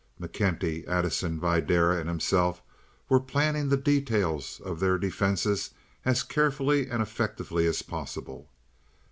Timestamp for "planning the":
3.19-3.77